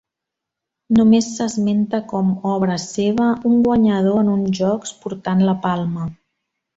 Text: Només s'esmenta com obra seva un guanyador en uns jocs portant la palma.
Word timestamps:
Només 0.99 1.25
s'esmenta 1.33 1.99
com 2.13 2.31
obra 2.53 2.77
seva 2.83 3.27
un 3.49 3.59
guanyador 3.67 4.23
en 4.23 4.31
uns 4.37 4.55
jocs 4.61 4.95
portant 5.05 5.45
la 5.51 5.55
palma. 5.67 6.07